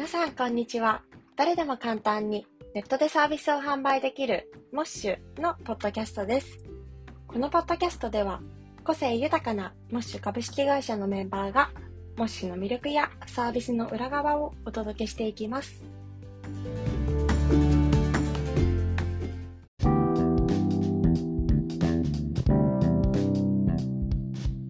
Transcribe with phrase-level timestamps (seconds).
[0.00, 1.02] 皆さん、こんにちは。
[1.36, 6.64] 誰でも簡単にネットでサービスを販売できるモッシュのポッドキャストです。
[7.28, 8.40] このポッドキャストでは、
[8.82, 11.70] 個性豊かなモッシュ株式会社のメンバーが、
[12.16, 15.84] モッシュの魅力やサービスの裏側をお届けしていきます。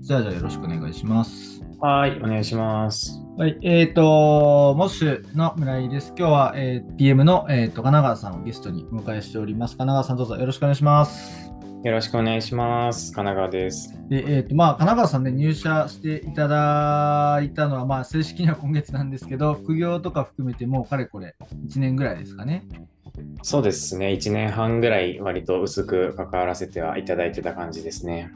[0.00, 1.49] じゃあ、じゃあよろしくお願いします。
[1.82, 3.22] はい、お願いします。
[3.38, 6.08] はい、えっ、と、モッシュの村井です。
[6.08, 9.78] 今日は、えー PM の、えー、と神奈川さんをゲストにお迎えしております。
[9.78, 11.50] 神奈川さん、どうぞよろしくお願いします。
[11.82, 13.14] よろしくお願いします。
[13.14, 13.98] 神奈川です。
[14.10, 21.34] で、えっ、と、まあ、神奈川さんね、入社していただいたのは、まあ、正式には今月なんですけど、副業とか含めてもうかれこれ
[21.66, 22.62] 1年ぐらいですかね。
[23.40, 28.30] そうですね、1年半ぐらい割と薄く関わらせてはいただいてた感じですね。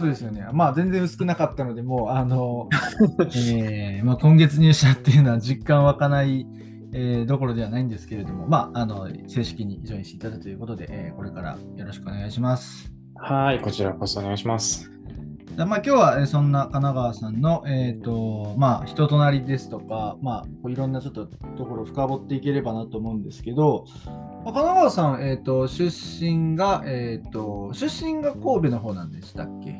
[0.00, 0.46] そうですよね。
[0.52, 2.68] まあ、全然薄くなかったので、もう、あの、
[3.36, 6.46] えーまあ、今月入社っていうのは実感湧かない、
[6.92, 12.90] えーどころではないんですけれども、まあ、あの、正式にジョインしていただくということで、えーこれからよろしくお願いします。
[13.16, 14.90] はい、こちらこそお願いします。
[15.56, 23.84] でまあ、今日は、えーそんな神奈川さんの、えっ、と、まあ、人となりですとか、まあ、こういろんなちょっとところを深掘っていければなと思うんですけど、
[24.44, 29.74] まあ神奈川さん、えっ、と、出身が、えっ、と、出身が神戸の方なんでしたっけ？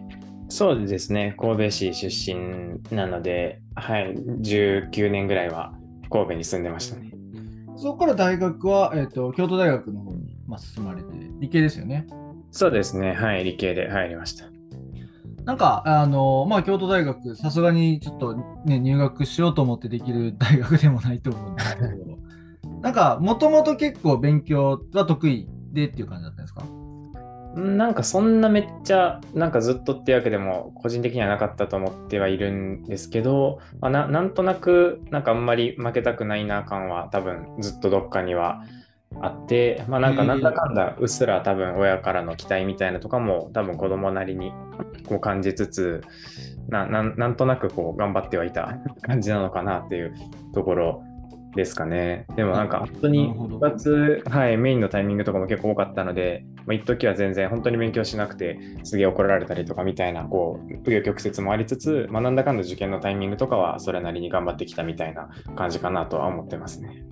[0.50, 5.72] そうですね、神戸市出身なので、はい、19年ぐらいは
[6.10, 7.12] 神戸に住んでましたね。
[7.76, 12.06] そこから大学は、えっ、と、京都大学の方に、まあ、進まれて、理系ですよね。
[12.50, 14.44] そうですね、はい、理系で入りました。
[15.44, 18.34] なんか、あの、まあ、京都大学、さすがにちょっと
[18.64, 21.88] ね、入学しようと思ってできる大学でもないと思うんですけど、
[22.82, 26.64] なんか、もともと結構勉強は得意でっていう感じだったんですか？
[26.64, 26.79] ん
[27.60, 38.64] なんかそんなめっちゃなんかずっとっていうわけでも個人的にはなかったと思ってはいるんですけど、まあ、ななんとなくなんかあんまり負けたくないな感は多分ずっとどっかには
[39.20, 44.52] あってまあなんかなんだかんだうっすら多分親からの期待みたいなとかも多分子供なりに
[45.06, 46.02] こう感じつつ
[46.68, 50.14] ななんとなくこう頑張ってはいた感じなのかなっていう
[50.54, 51.04] ところ
[51.54, 52.26] ですかね。
[52.36, 67.04] でもなんか本当になるほど部活、はい、メインのタイミングとかも結構多かったので、まあ、一時は全然本当に勉強しなくてすげえ怒られたりとかみたいなこう紆余曲折もありつつ、まあ、なんだかんだ受験のタイミングとかはそれなりに頑張ってきたみたいな感じかなとは思ってますね。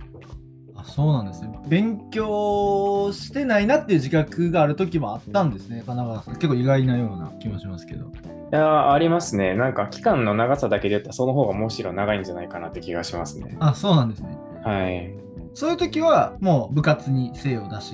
[0.77, 1.59] あそうなんですね。
[1.66, 6.34] 勉強してないなっていう自覚がある時もあったんですね、神奈川さん。
[6.34, 8.12] 結構意外なような気もしますけど。
[8.50, 9.54] いやーありますね。
[9.54, 13.56] なんか期間の長さだけで言ったらその方がむしろ長いんじゃないかなって気がしますね。
[13.60, 14.38] あ、そうなんですね。
[14.64, 15.14] はい。
[15.54, 17.92] そういう時は、もう部活に精を出し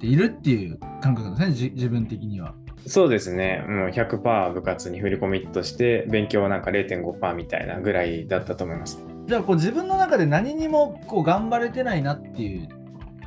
[0.00, 2.54] ているっていう感覚ですね、じ自分的には。
[2.86, 3.64] そうですね。
[3.68, 9.02] もう100%部活に振りコミットして勉強はなんか0.5%みたいなぐらいだったと思います。
[9.26, 12.68] じゃあこう自分の中で何にもこう頑張れてないなっていう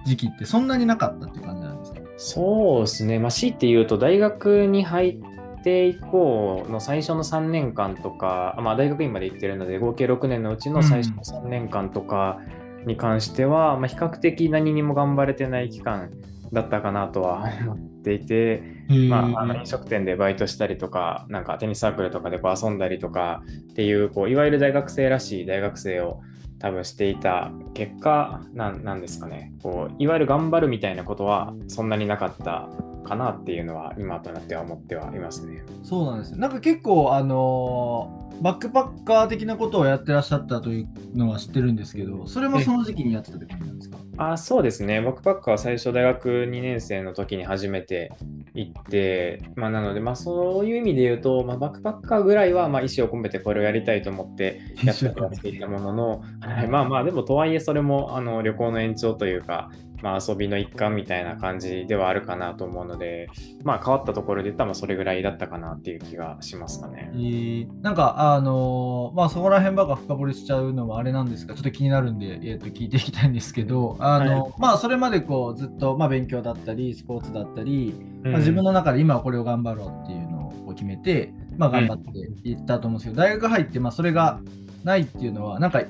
[0.06, 2.00] 時期ってそんなになかったって感じなんですか？
[2.18, 5.27] そうですね、まあ、強いて言うと大学に入っ
[5.68, 12.40] て以降の最初の3年間とか、あまあ、大学院まで行ってるので合計6年のうちの最初の3年間とか
[12.86, 16.12] に関しては、まあ、比較的何にも頑張れてない期間
[16.54, 18.64] だったかなとは思っていて、
[19.10, 26.22] まあ、あの飲食店でバイトしたりとか、なんかテニスサークルとかでこう遊んだりとかっていう、こういわゆる大学生らしい大学生を
[26.60, 32.70] 多分していた結果なんなんですかねこう、いわゆる頑張るみたいなことはそんなになかった
[33.04, 35.64] かなっていうのは今となっては思ってはいますね。
[35.84, 36.40] そうなんですね。
[36.40, 40.88] なんか結構、あのーバックパッカー的なことをやってらっしゃったという
[41.18, 43.98] のは知ってるんですけど、それもその時期にやってたって感じなんですか？
[44.18, 48.12] あそうですね、バックパッカーは最初大学2年生の時に初めて
[48.56, 59.70] 行って、まあ、なので、まあ、そういう意味で言うと、まあ、バックパッカーぐらいはまあ意思を込めてこれをやりたいと思ってやってやっていたものの、はい、まあまあでもとはいえそれもあの旅行の延長というか、
[60.02, 63.28] まあ、遊びの一環みたいな感じではあるかなと思うので、
[63.64, 67.18] まあ、変わったところで言ったらまあそれぐらいだったかなっていう気がしますかねえ。
[67.18, 84.40] ーなんか、あのーまあ、そこら辺ばっか深掘りしちゃうのもあれなんですが、ちょっと気になるんで、えー、と聞いていきたいんですけど、あのはまあ、それまでこうずっと、まあ、勉強だったり、スポーツだったり、うんまあ、自分の中で今はこれを頑張ろうっていうのを決めて、まあ、頑張っていったと思うんですけど、大学入って、まあ、それが
[84.84, 85.82] ないっていうのは、なんか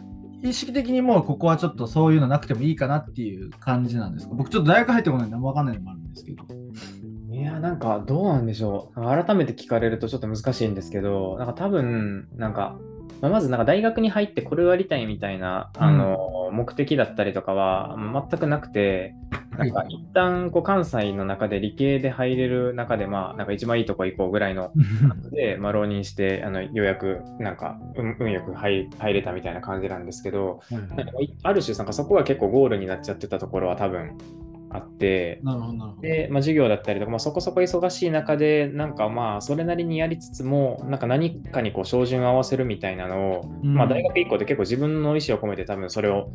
[0.44, 4.36] 意識的にもうここはちょっとそういうのなくてもいいかなっていう感じなんですか？
[4.36, 6.44] 僕ちょっと大学入ってこないんで何もわかんないのもあるんですけど。
[7.32, 9.02] いや、なんかどうなんでしょう。
[9.02, 12.78] 改めて聞かれるとちょっと難しいんですけど、なんか多分、なんか、
[13.22, 19.14] まあまずなんか大学に入ってこれをやりたいみたいな、うんあの目的だったりとかはまあ全くなくて、
[19.58, 24.72] なんか一旦こう関西の中で理系で入れる中で、まあ、なんか一番いいとこ行こうぐらいの
[25.32, 30.96] で、まあ、浪人してあのようやくなんか運運よく入入れたみたいな感じなんですけど、なんか
[31.44, 34.18] ある種なんかそこが結構ゴールになっちゃってたところは多分
[34.70, 35.42] あって。
[36.02, 43.74] で、まあ、授業だったりとか、まあ、そこそこ忙しい中で、なんかまあ、それなりにやりつつも、なんか何かにこう、照準を合わせるみたいなのを、うん。
[43.74, 46.30] まあ、大学以降で結構自分の意思を込めて多分それを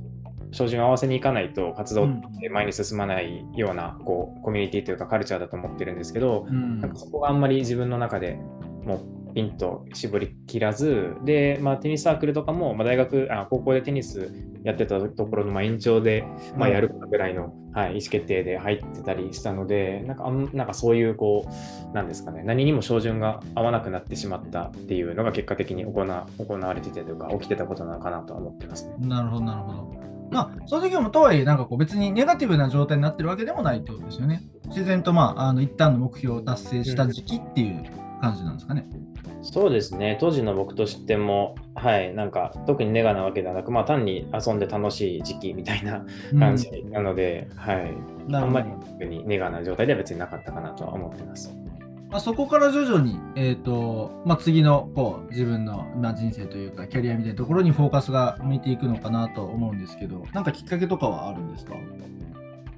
[0.52, 8.38] 照準を合わせにいかないと活動って前に進まないような、こう、コミュニティというかカルチャーだと思ってるんですけど、うんなんかそこがあんまり自分の中で
[8.84, 14.30] もうピンと絞りきらず、で、まあ、テニスサークルとかも、まあ、大学あ、高校でテニス
[14.62, 16.24] やってたところのまあ延長で、
[16.56, 21.46] まあ、やるかぐらいの、はい、意思決定で入ってたりしたので、なんかあんなんかそういう、こ
[21.90, 28.94] う、なんですかね、何にも照準が合わなくなってしまったっていうのが結果的に行わ行われててというか、起きてたことなのかなとは思ってますね。
[29.00, 30.01] なるほど、なるほど。
[30.32, 34.42] まあ、その時もとはいえ、なんかこう別にネガティブな状態になってるわけでもないってことですよね。
[34.66, 37.84] 自然と、まあ、あの一旦の目標を達成した時期っていう
[38.20, 38.88] 感じなんですかね。
[39.42, 46.04] そうですね、当時の僕としても、はい、なんか特にネガなわけではなく、まあ単に遊んで楽しい時期みたいな
[46.38, 51.52] 感じなので、はい、なるほどあんまり特にネガな状態では別になかったかなとは思ってます。
[52.12, 61.74] まあ、そこから徐々に、えーとまあ、次のこう自分の、まあ、人生というかキャリアみたいなところにフォーカスが向いていくのかなと思うんですけど、なんかきっかけとかはあるんですか？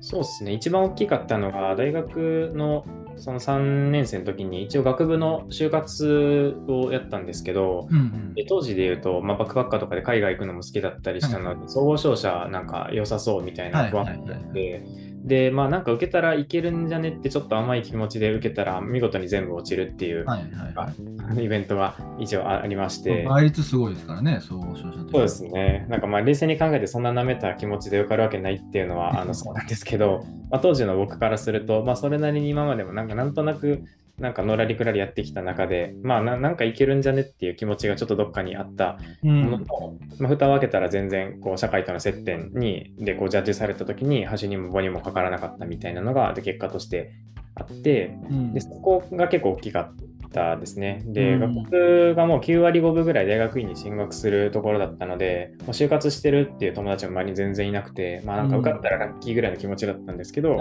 [0.01, 2.85] そうですね、一番大きかったのが、大学の
[3.17, 8.35] その3年生の時に、一応学部の就活をやったんですけど、うんうん。
[8.35, 14.29] で当時で言うと、まあ、バックパッカーとかで海外行くのも好きだったりしたので、総合商社なんか良さそうみたいな不安があはいはい。
[14.29, 21.44] はいはって、で、まあなんか受けたらいけるんじゃねってちょっと甘い気持ちで受けたら見事に全部落ちるっていう、はいはいはい。
[21.44, 25.87] イベントが一応ありまして、倍率すごいですからね、総合商社といそうですね。
[25.88, 33.82] なんかまあ冷静に考えてそんな舐めた気持ちで受かるわけないっていうのはあのそうなんですけど、まあ、当時の僕からすると、まあ、それなりに今までもなんかなんとなく
[34.19, 38.99] なんかのらりくらりやってきた中で、まあななんかいけるんじゃねっていう気持ちがちょっとどっかにあった。
[39.25, 39.43] うん。
[39.43, 47.13] ものと、まあ、蓋を開けたら全然こう社会との接点にでこうジャッジされた時に端にも棒にもかからなかったみたいなのがで結果として
[47.57, 48.55] あって、うん。
[48.55, 49.97] でそこが結構大きかっ
[50.35, 51.03] たですね。
[51.07, 51.55] で、うん。
[51.65, 60.59] 学部がもう9割5分ぐらい大学院に進学するところだったので、もう就活してるっていう友達も周りに全然いなくて、まあなんか受かったらラッキーぐらいの気持ちだったんですけど、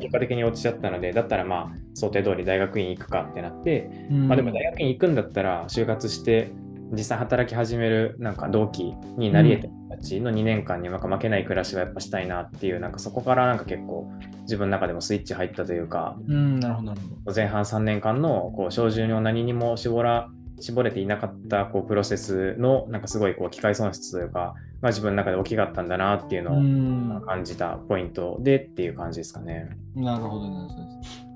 [0.00, 4.28] 結果的に落ちちゃったので、だったらまあ想定通り大学院行くかってなって、うん。
[4.28, 6.50] まあでも大学院行くんだったら就活して
[6.92, 14.10] 実際働き始めるなんか同期になり得た人たちの2年間になんか負けない暮らしはやっぱしたいなっていうなんかそこからなんか結構
[14.42, 16.94] 自分の中でもスイッチ入ったというかうん、なるほど。
[17.34, 20.28] 前半3年間のこう照準を何にも絞ら
[20.60, 29.68] 絞れていなかったこうプロセスのなんかすごいこう機械損失というか、まあ、自分の中で大きかったんだなっていううのをん、感じたポイントでっていう感じですかね。
[29.94, 30.68] なるほどね。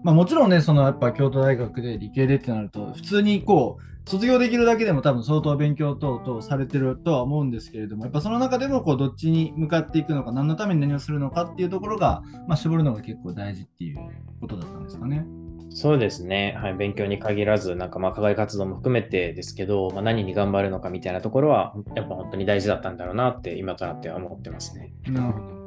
[0.02, 13.98] まあ、もちろんね、そのやっぱ京都大学で理系でってなると、普通にこう、卒業できるだけでも多分相当勉強等々されてるとは思うんですけれども、やっぱその中でもこうどっちに向かっていくのか、何のために何をするのかっていうところが、まあ、絞るのが結構大事っていう
[14.40, 15.26] ことだったんですかね。
[15.72, 24.92] そうですね、はい、勉強に限らず、なんかまあ課外活動も含めてですけど、まあ、何に頑張るのかみたいなところは、やっぱ本当に大事だったんだろうなって、今となっては思ってますね。
[25.06, 25.59] なるほど。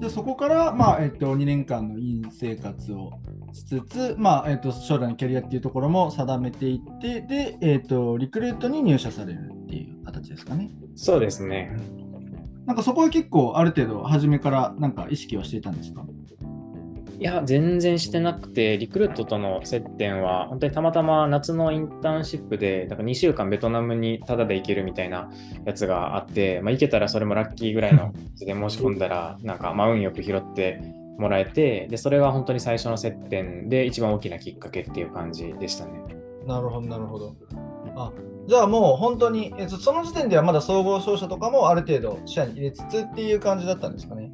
[0.00, 3.12] でそこから、まあえっと、2年間の院生活を
[3.52, 10.70] しつつ、まあえっと、将来のキャリアっていうところも定めていって、で、えっと、リクルートに入社されるっていう形ですかね。
[10.96, 11.74] そうですね。
[12.66, 16.04] なんかそこは結構ある程度初めからなんか意識はしていたんですか？
[17.18, 25.30] いや、全然してなくて、リクルートとの接点は、本当にたまたま夏のインターンシップで、だから2週間ベトナムにタダで行けるみたいな
[25.64, 30.80] やつがあって、まあ、行けたらそれもラッキーぐらいの 感じで申し込んだら、なんか、まあ、運よく拾って
[31.18, 36.02] もらえて、で、それが本当に最初の接点で一番大きなきっかけっていう感じでしたね。
[36.46, 37.34] なるほど、なるほど。
[37.96, 38.12] あ
[38.46, 44.30] じゃあもう本当に、えその時点ではまだ総合商社とかもある程度視野に入れつつっていう感じだったんですかね？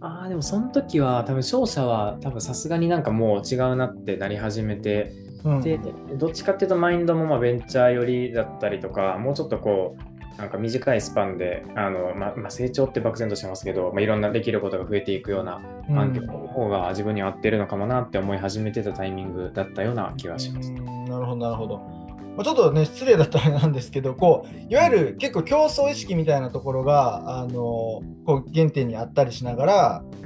[0.00, 5.12] ああ、でもその時は多分勝者は多分さすがになんかもう違うなってなり始めて、
[5.44, 5.78] うんで、
[6.16, 20.70] どっちかっていうとマインドもまあベンチャー寄りだったりとか、もうちょっとこう、なんか短いスパンで、あのまあまあ、成長って漠然としてますけど、まあ、いろんなできることが増えていくような環境の方が自分に合ってるのかもなって思い始めてたタイミングだったような気がします。
[20.70, 22.07] うんなるほど、なるほど。
[22.38, 30.20] まあちょっとね、失礼だったらあれなんですけど、こういわゆる結構競争意識みたいなところが、あのこう原点にあったりしながら、こ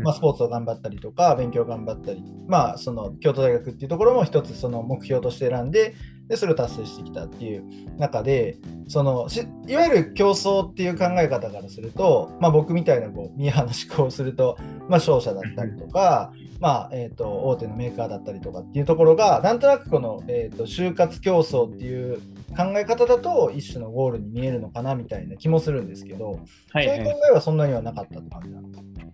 [0.00, 5.94] うまあ、スポーツを頑張ったりとか、勉強を頑張ったり、まあ、その京都大学っていうところも一つその目標として選んで、
[6.26, 7.64] でそれを達成してきたっていう
[7.98, 14.56] 中でそのしいわゆる競争っていう考え方からすると、まあ、僕みたいなこうミーハーな思考をすると、
[14.88, 22.18] まあ、商社だったりとか、まあえー、と大手のメーカーだったりとかっていうところがなんとなくこの、えー、と就活競争っていう
[22.56, 26.40] 考え方だと一種のゴールに見えるのかなみたいな気もするんですけど、
[26.72, 29.08] はいそういう考えはそんなにはなかったって感じなんですか？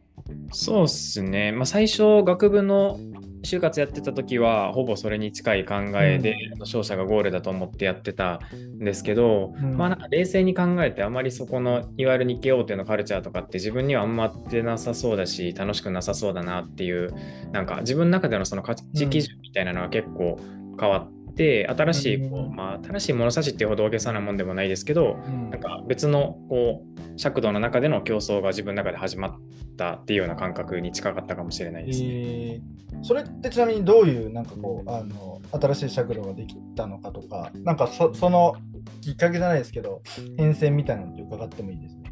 [0.53, 1.53] そうっすね。
[1.53, 2.99] まあ、最初、学部の
[3.45, 9.77] 就活やってた時は、ほぼそれに近い考えで、勝者がゴールだと思ってやってたんですけど、うん。
[9.77, 17.15] まあなんか冷静に考えて、あまりそこのいわゆる日系大手のカルチャーとかって自分にはあんま合ってなさそうだし、楽しくなさそうだなっていう、
[17.53, 20.39] なんか自分の中でのその価値基準みたいなのは結構
[20.79, 25.51] 変わって、新しいこう、うんまあ、新しい物差しっていうほど大げさなもんでもないですけど、うん。
[25.51, 29.41] なんか別のこう尺度の中での競争が自分の中で始まっ
[29.77, 32.09] たっていうような感覚に近かったかもしれないですね。
[32.09, 33.05] えー。
[33.05, 38.55] それってちなみにどういうなんかこうあの新しい尺度ができたのかとかなんかそその
[39.01, 40.03] きっかけじゃないですけど
[40.37, 42.05] 変遷みたいなのって伺ってもいいですか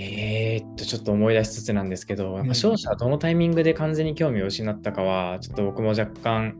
[0.00, 6.56] えーっと、ちょっと思い出しつつなんですけど、勝者はどのタイミングで完全に興味を失ったかは、ちょっと僕も若干、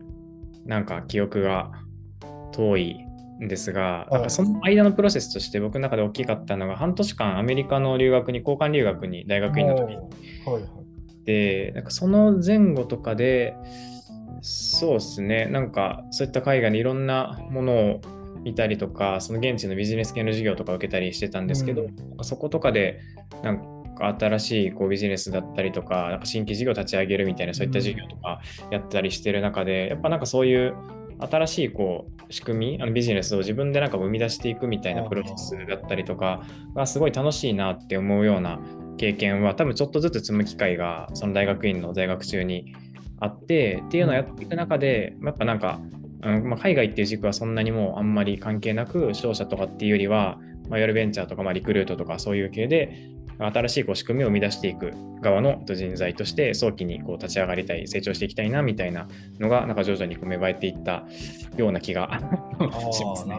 [0.65, 1.71] なんか記憶が
[2.51, 3.05] 遠い
[3.43, 4.13] んですが、い。
[4.13, 9.95] なんかその間のプロセスとして僕の中で大きかったのが、半年間アメリカの留学に、交換留学に大学院の時に。
[9.95, 10.63] はいはい。
[11.25, 13.55] で、なんかその前後とかで、
[14.41, 18.01] そうですね、なんかそういった海外にいろんなものを
[18.43, 21.85] 見たりとか、その現地のビジネス系の授業とか受けたりしてたんですけど、う
[22.21, 22.23] ん。
[22.23, 22.99] そことかで、
[23.43, 28.41] なんか新しいこうビジネスだったりとか、なんか新規事業立ち上げるみたいな、そういった授業とか
[28.71, 30.75] やったりしてる中で、やっぱなんかそういう
[31.19, 36.43] 新しいこう仕組み、あのビジネスを自分でなんか生み出していくみたいなプロセスだったりとか
[36.75, 38.59] がすごい楽しいなって思うような
[38.97, 42.73] 経験は多分ちょっとずつ積む機会がその大学院の在学中に
[43.19, 45.79] あってっていうのをやっていく中でやっぱなんか、
[46.21, 50.37] うんまあ、海外っていう軸はそんなにもうあんまり関係なく商社とかっていうよりは、
[50.69, 54.91] まあ、いわゆるベンチャーとか、まあ、リクルートとかそういう系で新しいこう仕組みを生み出していく
[55.21, 59.07] 側の人材として早期にこう立ち上がりたい成長していきたいなみたいな
[59.39, 61.05] のがなんか徐々にこう芽生えていった
[61.55, 62.09] ような気が
[62.91, 63.37] しますね。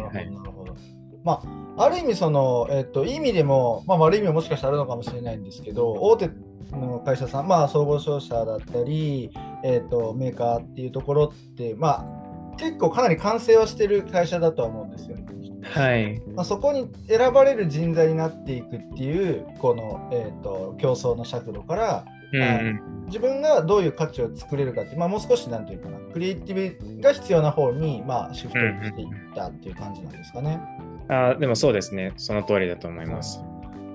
[1.22, 1.42] ま
[1.76, 6.30] あ、ある意味その、えっと、いい意味でも、まあ、悪い意味ももしかしたらあるのかもしれないんですけど、大手
[6.72, 9.30] の会社さん、まあ、総合商社だったり、
[9.62, 12.06] えっと、メーカーっていうところって、ま
[12.54, 15.26] あ、結構かなり完成はしてる会社だとは思うんですよね。
[15.62, 30.60] はい、まあ、そこに選ばれる人材になっていくっていう、この、えっと、競争の尺度から、うんうん自分がどういう価値を作れるかって、まあ、もう少しなんていうかな、クリエイティブが必要な方に、まあ、シフトしていったっていう感じなんですかね。
[31.08, 33.42] あでもそうですね、その通りだと思います。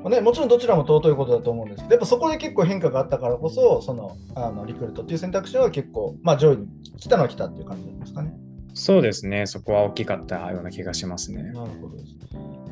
[0.04, 6.68] まあね、もちろんどちらも尊いことだと思うんですけど、やっぱそこで結構変化があったからこそ、そのあのリクルートっていう選択肢は結構、まあ、上位に
[6.98, 8.34] 来たのは来たっていう感じなんですかね。
[8.76, 11.44] そうですね、そこは大きかったような気がしますね。
[11.44, 11.96] なるほど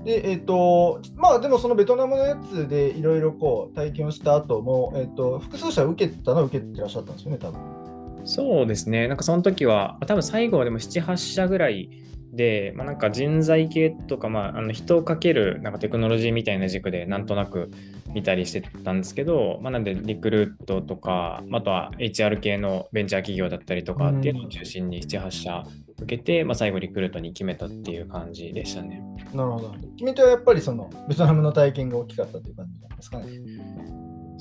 [0.03, 7.59] でえっ、と、まあでもそのベトナムのやつでいろいろこう体験をした後も、えっ、と、複数社受けたのは受けてらっしゃったんですよね、多分。
[8.25, 11.89] そうですね、なんかその時は、多分最後はでも7、8社ぐらい
[12.33, 17.69] で、まあ、なんか人材系とか、まあ、あの人をかけるなんかテクノロジーみたいな軸でなんとなく
[18.13, 25.63] 見たりしてたんですけど、まあ、なんでリクルートとか、あとは HR 系のベンチャー企業だったりとかっていうのを中心に7、8社
[26.01, 29.01] 受けて、まあ、最後リクルートに決めたっていう感じでしたね。
[29.33, 29.75] なるほど。
[29.97, 33.25] 君とはやっぱりそのベトナムの体験が大きかったっていう感じなんですかね。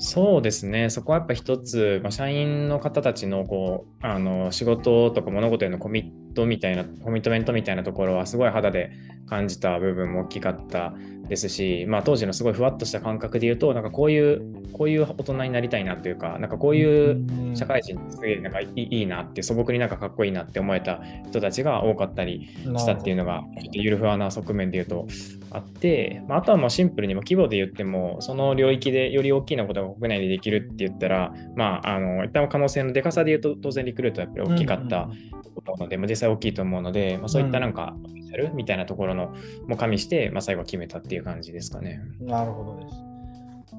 [0.05, 8.91] そうですね、そこはやっぱ一つ、まあ、社員の方たちのこうあの仕事とか物事へのコミットみたいな、コミットメントみたいなところはすごい肌で
[9.27, 10.93] 感じた部分も大きかった
[11.29, 14.41] ですし、まあ、当時のすごいふわっとした感覚で言うと、なんかこういう、
[14.73, 25.07] こういう大人になりたいなというか、なんかこういう社会人ってすげえなんかいいいいなって、素朴になんかかっこいいなって思えた人たちが多かったりしたっていうのが、ちょっとゆるふわな側面で言うと
[25.53, 35.09] あって、まあ、あとはもうシンプルにも規模で言っても、その領域でより大きなことが国内でできるって言ったら、まあ、あの、一旦可能性のでかさで言うと、当然リクルートはやっぱり大きかった
[35.63, 39.35] と思うので、まあ、実際大きいと思うので、まあ、そういったなんか、スペシャルみたいなところの
[39.67, 42.01] も加味して、まあ、最後決めたっていう感じですかね。
[42.19, 43.13] なるほどです。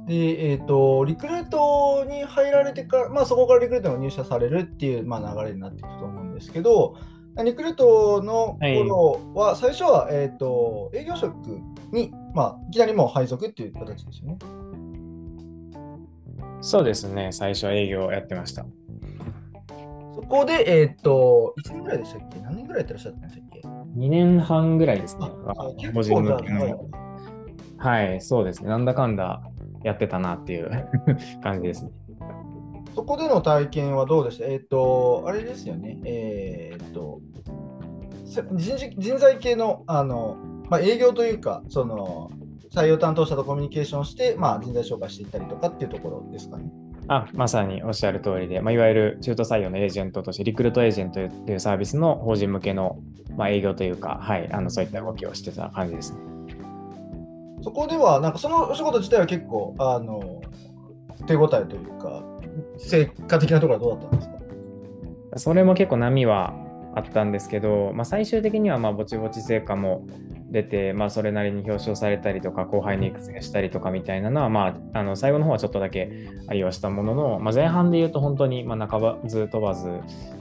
[0.07, 6.97] で、えっ、と、リクルートに入られてから、まあそこからリクルートに入社されるっていう、まあ、流れになっていくと思うんですけど、
[7.43, 11.35] リクルートの頃は、最初は、えっ、と、営業職
[11.91, 14.39] に、まあ、いきなりもう配属っていう形ですよね。
[16.61, 18.65] そうですね、最初は営業をやってました。
[20.15, 22.41] そこで、えっ、と、1年ぐらいでしたっけ？
[22.41, 25.29] 何年ぐらいやってらっしゃったんでしたっけ？2年半ぐらいですね。
[25.93, 26.89] 個人向けの。
[27.79, 28.71] はい、そうですね。
[28.71, 29.43] なんだかんだ
[29.83, 30.71] やってたなっていう
[31.43, 31.91] 感じですね。
[32.95, 34.45] そこでの体験はどうでした？
[34.47, 35.99] えっ、と、あれですよね。
[36.05, 37.21] えっ、と、
[38.53, 40.37] 人事人材系のあの、
[40.69, 42.31] まあ、営業というか、その
[42.73, 46.71] 採用担当者とコミュニケーションして、まあ、人材紹介していったりとかっていうところですかね。
[47.07, 52.99] あまさにおっしゃる通りで、まあ、いわゆる中途採用のエージェントとして、リクルートエージェントというサービスの法人向けの、
[53.37, 56.19] まあ、営業というか、はい、あのそういった動きをしてた感じですね。
[57.63, 60.41] そこでは、なんかそのお仕事自体は結構、あの
[61.27, 62.23] 手応えというか、
[62.79, 65.39] 成果的なところはどうだったんですか？
[65.39, 66.55] それも結構波は
[66.95, 70.07] あったんですけど、まあ、最終的にはまあぼちぼち成果も
[70.55, 79.89] 出て、まあ、それなりに表彰されたりとか後輩に育成したりとかみたいなのは、まあ、あの最後の方はちょっとだけありはしたものの、まあ、前半で言うと本当にまあ半ばず飛ばず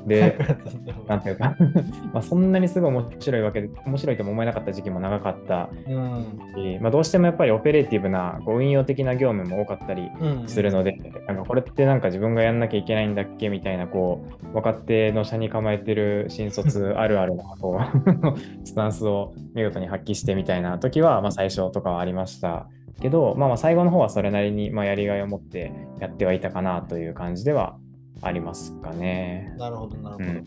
[0.05, 0.37] で
[1.09, 1.55] なんていうか
[2.13, 5.69] まあそんなにすごい面白いわけで面白いとも思えなかった時期も長かった。
[5.87, 10.11] し、まあ、どうしてもやっぱりオペレーティブなこう運用的な業務も多かったり
[10.45, 10.93] するので、
[11.27, 17.87] なんかこれってなんか自分がやんなきゃいけないんだっけみたいなこう若手の社に構えてる新卒あるあるのこう
[18.67, 22.67] スタンスを見事に発揮してみたいな時は、まあ、最初とかはありました
[23.01, 27.77] けど、まあ、まあ最後の方はそれなりにまあやりがいを持ってやってはいたかなという感じでは
[28.21, 29.53] ありますかね。
[29.57, 30.29] なるほど、なるほど。
[30.29, 30.45] うん、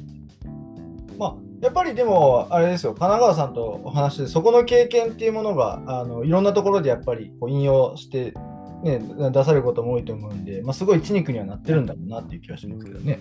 [1.19, 8.35] まあ、やっぱりでも、あれですよ、神奈川さんとお話で、そこの経験っていうものが、あのいろんなところでやっぱりこう引用して、
[8.83, 9.01] ね、
[9.33, 13.21] 出されることも多いと思うんで、まあ、すごい血肉にはなってるんだろうなっていう気がしますけどね。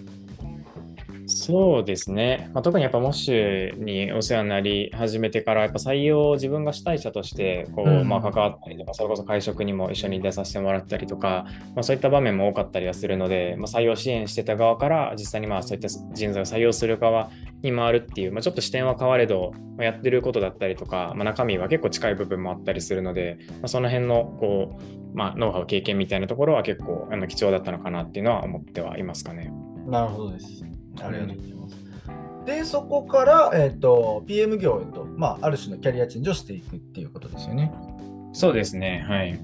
[1.27, 29.51] そうですね、まあ、特にやっぱモッシュにお世話になり始めてからやっぱ採用を自分が主体者としてこう、うん、まあ、関わったりとかそれこそ会食にも一緒に出させてもらったりとか、まあ、そういった場面も多かったりはするので、まあ、採用支援してた側から実際にまあそういった人材を採用する側に回るっていう、まあ、ちょっと視点は変われど、まあ、やってることだったりとか、まあ、中身は結構近い部分もあったりするので、まあ、その辺のこう、まあ、ノウハウ経験みたいなところは結構あの貴重だったのかなっていうのは思ってはいますかね。
[29.87, 30.74] なるほどです。
[31.03, 31.85] ありがとうございます。
[32.45, 37.73] で、そこから、えーと、PM 業へと、まあ、ある種のキャリアチェンジをしていくっていうことですよね。
[38.33, 39.39] そうですね、はい。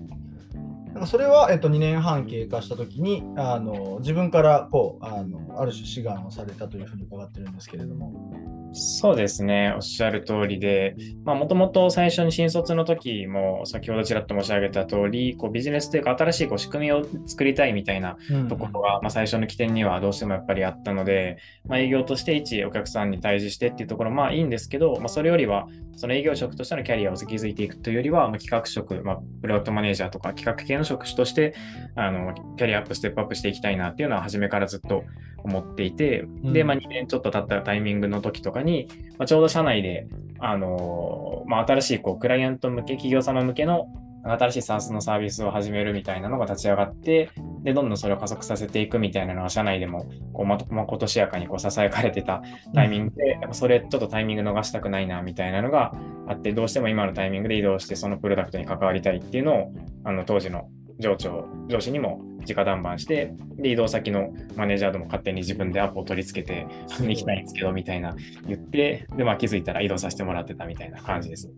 [0.94, 8.61] なんかそれは、えーと、2年半経過したときにあの、自分からこうあのある種志願をされたというふうに伺ってるんですけれども。
[8.74, 18.18] そうですね、おっしゃる通りで、もともと最初に新卒の時も、先ほどちらっと申し上げた通り、こり、ビジネスというか、新しいこう仕組みを作りたいみたいな
[18.48, 25.68] ところが、うん、まあ、最初の起点にはどうしてもやっぱりあったので、まあ、営業として一お客さんに対峙してっていうところ、まあいいんですけど、まあ、それよりは、
[25.98, 31.54] その営業職としてのキャリアを築いていくというよりは、まあ、企画職、まあ、プロダクトマネージャーとか企画系の職種として、
[31.96, 35.04] あのキャリアアップ、ステップアップしていきたいなっていうのは、初めからずっと
[35.44, 40.08] 思っていて、で、まあ、2年ちょっと経ったタイミングの時とかに、まあ、ちょうど社内で、
[40.40, 43.88] あのまあ、新しいこうクライアント向け、企業様向けの
[44.24, 47.30] 新しい SaaS のサービスを始めるみたいなのが立ち上がって、
[47.64, 52.42] で、どんどんそれを加速させていくみたいなのは、社内でも、こう、ま、まことしやかにこう、ささやかれてた
[52.74, 55.94] タイミングで、それ、ちょっとタイミング逃したくないな、みたいなのが
[56.28, 59.74] あって、どうしても今のタイミングで移動して、そのプロダクトに関わりたいっていうのを、
[60.04, 60.70] あの、当時の
[61.02, 66.66] 上長、上司にも直談判して、で、移動先のマネージャーとも勝手に自分でアポを取り付けて、
[67.02, 68.16] 行きたいんですけど、みたいな
[68.48, 71.52] 言って、で、まあ気づいたら移動させてもらってたみたいな感じです。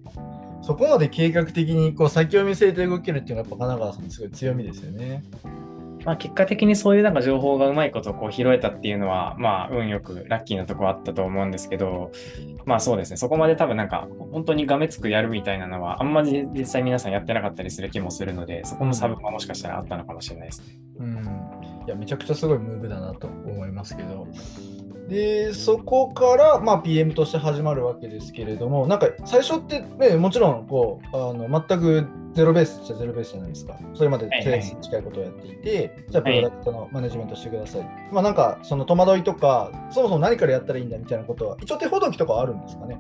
[0.62, 5.24] そこまで計画的にこう先を見据えて動けるっていうのは、やっぱ神奈川さんのすごい強みですよね。
[6.06, 12.12] まあ、結果的にそういうなんか情報がうまいことこう拾えたっていうのは、まあ、運よくラッキーなとこあったと思うんですけど、
[12.66, 20.66] まあそうですね、そこまで多分なんか、本当にがめつくやるみたいなのは、あんまり実際皆さんやってなかったりする気もするので、そこの差分はもしかしたらあったのかもしれないですね。
[21.00, 21.24] うん。
[21.86, 24.28] いや、めちゃくちゃすごいムーブだなと思いますけど。
[25.10, 33.78] で、そこから、まあ、PM として始まるわけですけれども、なんか最初ってね、もちろんこうあの全くゼロベースじゃゼロベースじゃないですか。
[33.94, 37.82] それまでセールスに近いことをやっていて、はいはい、じゃあプロダクトのマネジメントしてください。
[37.82, 42.98] はい、まあなんかその戸惑いとか、そもそも何からやったらいいんだみたいなことは、一応手ほどきとかはあるんですかね。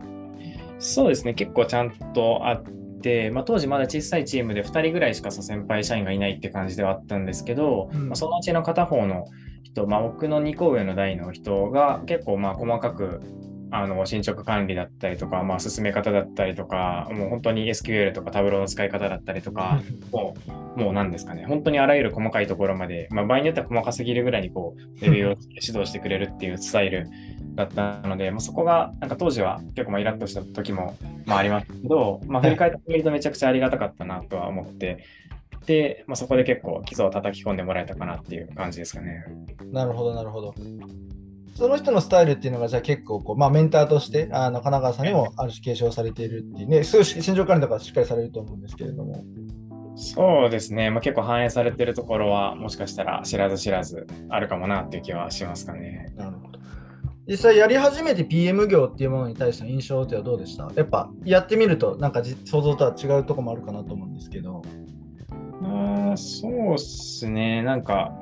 [0.79, 2.63] そうですね、結構ちゃんとあっ
[3.01, 9.25] て、まあ、当時まだ小さいチームで2人ぐらいしか先輩社員がいないって感じではあったんですけど、うん、まあ、そのうちの片方の
[9.63, 13.21] 人、まあ、僕の2個上の代の人が結構まあ細かく
[13.75, 20.35] あの進捗管理だったりとか、まあ、進め方だったりとか、もう本当に SQL とかタブローの使い方だったりとか、も
[20.77, 27.09] う、もう何ですかね、本当にあらゆる細かいところまで、まあ、場合によっては細かすぎるぐらいにこう、レビューを指導してくれるっていうスタイル
[27.55, 30.95] だったので、まあ、そこが、なんか当時は結構まあイラッとした時も、
[31.25, 35.03] まあ、ありますけど、まあ、振り返ってみるとめちゃくちゃありがたかったなとは思って、で、
[36.07, 39.25] まあ、そこで結構基礎を叩き込んでもらえたかなっていう感じですかね。
[39.71, 40.53] なるほど、なるほど。
[41.55, 49.23] その人のスタイルっていうのが、じゃあ結構こう、まあ、メンターとしてあの神奈川さんにもある種継承されているっていうね、すごい心情管理とかしっかりされると思うんですけれども。
[49.95, 56.11] そうですね、まあ、結構反映されてるところは、もしかしたら知らず知らずあるかもなっていう気はしますかね。
[56.17, 56.59] なるほど
[57.25, 60.69] 実際やり始めて PM 業っていうものに対しての印象ってはどうでした？
[60.75, 64.61] やっぱやってみるとなんかじ想像とは違うとこもあるかなと思うんですけど。
[65.63, 67.63] まあ、そうっすね。
[67.63, 68.13] なんか、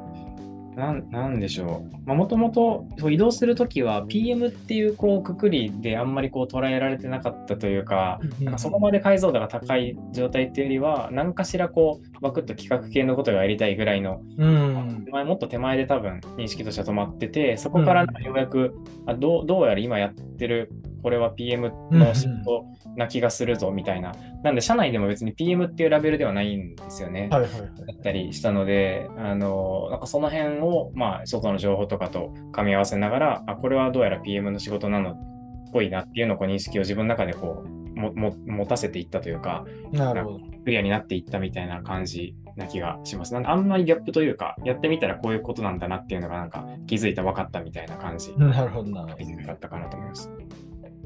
[0.75, 2.15] なんなんでしょう。
[2.15, 18.73] もともと移動するときは PM っていうこうくくりであんまりこう捉えられてなかったというか、なんかそこまで解像度が高い状態っていうよりは、何かしらこう、バクッと企画系のことがやりたいぐらいの、うん、前もっと手前で多分認識としては止まってて、そこからようやく、
[19.05, 20.71] あどうどうやら今やってる
[21.01, 24.13] これは PM の仕事な気がするぞみたいな。
[24.43, 27.29] なんで、社内でも別に PM っていうラベルではないんですよね。
[27.31, 27.61] はいはいはい。
[27.61, 40.39] だったりしたので、あの、なんかその辺を、まあ、外の情報とかと噛み合わせながら、あ、これはどうやら PM の仕事なのっぽいなっていうのをこう認識を自分の中でこう、もも持たせていったというか、なるほど。
[40.63, 43.33] クリアになっていったみたいな感じな気がします。
[43.33, 49.05] なんであんまりギャップというか、やってみたらこういうことなんだなっていうのがなんか気づいた、分かったみたいな感じなるほどな。
[49.05, 50.31] だったかなと思います。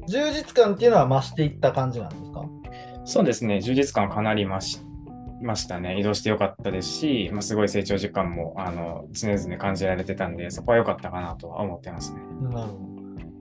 [0.08, 2.44] 充実感っていうのは増していった感じなんですか？
[3.04, 4.80] そうですね、充実感はかなり増し
[5.42, 5.98] ましたね。
[5.98, 12.20] 移動してよかったですし、まあ、すごい成長時間もあの常々感じられてたんで、そこは良かったかなとは思ってますね。
[12.42, 12.96] なるほど。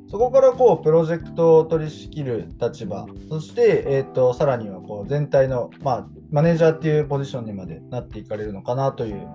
[0.08, 9.28] そこからこうプロジェクトを取り仕切る立場、そして、えー、とさらにはこう全体の、まあ、マネージャーっていうポジションにまでなっていかれるのかなという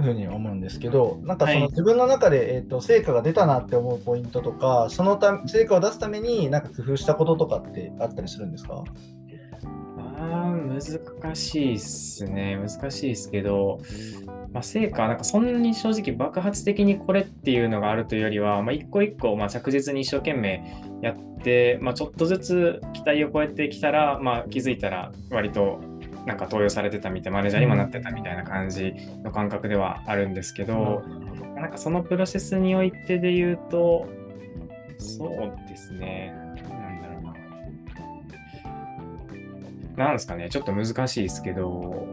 [0.00, 1.60] ふうに思うんですけど、なんかそはい。
[1.60, 8.84] の自分の中で、えー、と成果が出たなって思うポイントとか、そのた成果を出すためになんか工夫したこととかってあったりするんですか？
[9.94, 12.56] あー難しいっすね。
[12.56, 13.80] 難しいですけど、
[14.52, 20.62] まあ、成果はなんかそんなに正直爆発的にこれっていうのがあるというよりは、まあ、一個一個まあ着実に一生懸命
[21.02, 25.80] やって、まあ、ちょっとずつ期待を超えてきたら、まあ、気づいたら割と
[26.26, 31.02] なんか投与されてたみたい、マネージャーにもなってたみたいな感じの感覚ではあるんですけど、
[31.56, 34.08] なんかそのプロセスにおいてで言うと、
[34.98, 36.32] そうですね。
[36.34, 37.22] なんだろう
[39.96, 40.06] な。
[40.06, 42.06] なんですかね、ちょっと難しいですけど、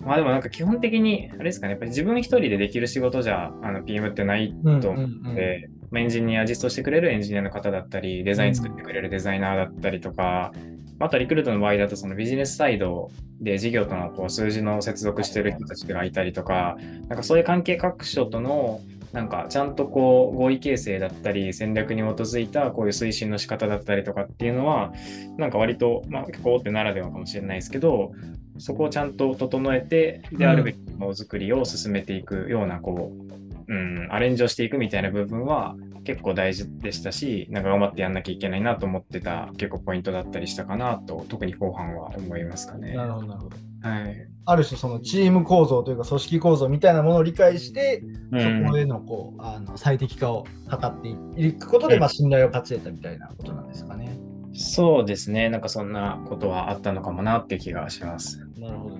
[0.00, 10.52] まあでもなんか基本的に、あれですかね、やっぱり自分一人でできる仕事じゃ、あの PM ってないと思うので、まあエンジニア、実装してくれるエンジニアの方だったり、デザイン作ってくれるデザイナーだったりとか、
[10.98, 16.76] あとリクルートの場合だとそのビジネスサイドで事業とのこう数字の接続してる人たちがいたりとか、
[17.08, 18.80] なんかそういう関係各所との
[19.12, 24.92] なんかちゃんとこう合意形成だったり戦略に基づいたこういう推進の仕方だったりとかっていうのは
[25.38, 28.12] なんか割と、まあ、結構大手ならではかもしれないですけど
[28.58, 42.94] そこをちゃんと整えてであるべきものづくりを進めていくようなこう、うん、アレンジをしていくみたいな部分は結構大事でしたしなんか頑張ってやんなきゃいけないなと思ってた結構ポイントだったりしたかなと特に後半は思いますかね。
[42.94, 43.56] なるほど、なるほど。
[43.82, 51.08] はいある種そのチーム構造というか組織構造みたいなものを理解して、うんそこへのこうあの最適化を図って
[51.40, 54.18] いくことで、うんまあ、信頼を勝ち得たみたいなことなんですかね。
[54.54, 55.48] そうですね。
[55.50, 58.38] なんかそんなことはあったのかもなって気がします。
[58.58, 58.95] なるほど。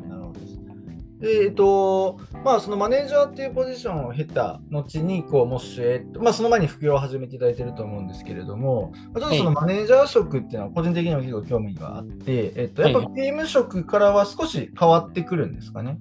[1.27, 15.99] で、えっと、まあ、そのマネージャーっていうポジションを経た後に、こう、モッシュへ、まあ、その前に副業を始めていただいていると思うんですけれども、まあちょっとそのマネージャー職っていうのは個人的にも結構興味があって、えっと、やっぱはい PM 職からは少し変わってくるんですかね？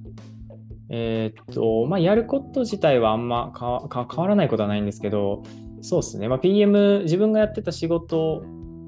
[0.90, 5.42] えーっと、まあ、やること自体はあんま変わらないことはないんですけど、
[5.82, 6.28] そうですね。
[6.28, 8.44] まあ、PM、自分がやってた仕事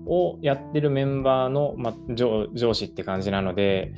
[0.05, 3.93] をやってるメンバーの、まあ、上上司って感じなので、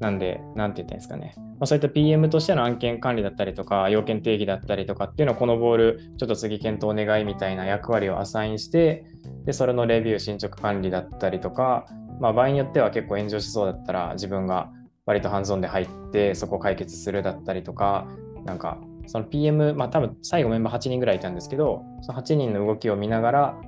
[0.00, 1.34] なんで、なんて言ったんですかね。
[1.36, 9.04] まあ、そういった PM としての案件管理だったりとか、要件定義だったりとかっていうのをこのボール、ちょっと次検討お願いみたいな役割をアサインして、
[9.44, 11.84] で、それのレビュー、進捗管理だったりとか、
[12.18, 14.70] まあ、場合によっては結構炎上しそうだったら、自分が
[15.04, 18.08] 割とハンズオンで入って、そこを解決するだったりとか、
[18.46, 23.60] なんか、その PM、まあ多分最後メンバー8人ぐらいいたんですけど、その8人の動きを見ながら、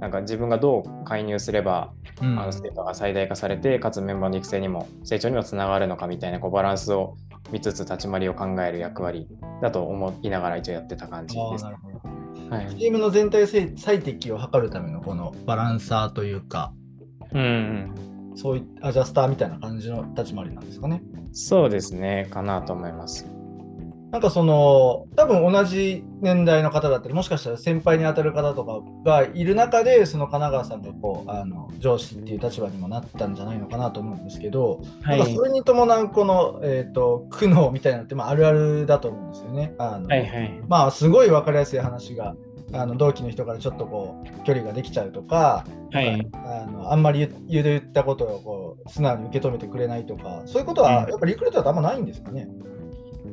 [0.00, 7.16] なんか自分がどう介入すれば、うんあの成果が最大化されて、かつメンバーの育成にも成長にもつながるのかみたいなこうバランスを
[7.50, 9.28] 見つつ立ち回りを考える役割
[9.62, 11.64] だと思いながら一応やってた感じです。
[11.64, 12.18] あーなるほど
[12.50, 16.72] はい、チームの全体性最適を図るためのこのバランサーというか、
[17.32, 17.92] うん
[18.30, 21.02] うん、そういアジャスターみたいな感じの立ち回りなんですかね。
[21.32, 23.26] そうですね、かなと思います。
[24.10, 39.74] なんかその、多分同じ年代の方だったり、もしかしたら先輩に当たる方とかがいる中で、その神奈川さんがこうあの上司っていう立場にもなったんじゃないのかなと思うんですけど、はい、なんかそれに伴うこの、えー、と苦悩みたいなのって、まあ、あるあるだと思うんですよね。
[39.78, 40.60] あのはいはい。
[40.68, 42.34] まあ、すごい分かりやすい話が、
[42.72, 52.48] あの同期の人からちょっとこう距離ができちゃうとか、はい、あのあんまり言う言ったことをこう素直に受け止めてくれないとか、そういうことはうんやっぱりリクルートはあんまないんですかね。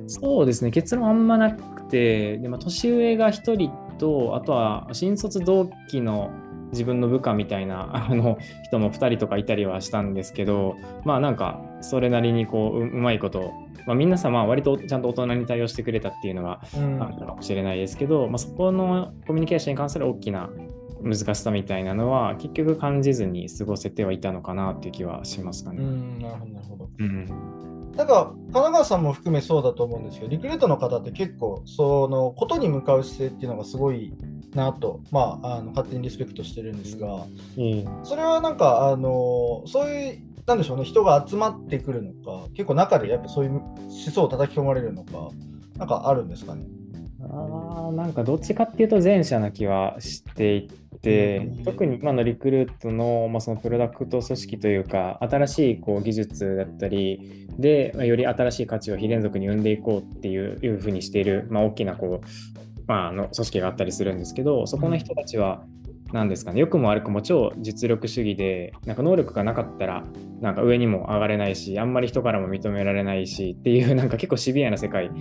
[0.08, 6.32] そうですね、結論あんまなくて、でまあ、年上が1人っと、あとは新卒同期の
[6.72, 13.54] 自分の部下みたいな あの人も2人とかいたりはしたんですけど、まあなんかそれなりにこうううまいこと、
[13.88, 20.50] まあ、皆さんまあ割とちゃんと大人に対応してくれたっていうのがうんあるかもしれないですけど、まあ、そこのコミュニケーションに関する大きな
[21.02, 25.78] 難しさみたいなのは結局感じずに過ごせてはいたのかなっていう気はしますかね。
[25.80, 26.89] うん、なるほど、なるほど。
[27.00, 27.55] うん
[27.95, 34.13] なんか、神奈川さんも含めそうだと思うんですけど、リクルートの方って結構、その、ことに向かう姿勢っていうのがすごい
[34.53, 37.25] なと、まあ、あの勝手にリスペクトしてるんですが、
[37.58, 45.29] えそれはなんか、あの、そういう、なんでしょうね、人が集まってくるのか、結構中でやっぱそういう思想を叩き込まれるのか、
[45.77, 46.65] なんかあるんですかね？
[47.29, 50.67] あーなんかどっちかっていうと前者な気はしてい
[51.01, 51.63] てうん。
[51.63, 62.27] 特に今のリクルートの,、まあそのプロダクト組織というか新しいこう技術だったりで、まあより新しい価値を非連続に生んでいこうっていういうふうにしている、まあ、大きなこう、
[62.88, 65.63] まあ、あの組織があったりするんですけどそこの人たちは
[66.15, 66.62] 何ですかね。
[66.62, 70.06] 良くも悪くも超実力主義でなんか能力がなかったら
[70.39, 75.13] なんか上にも上がれないしあんまり人からも認められないしっていうなんか結構シビアな世界だ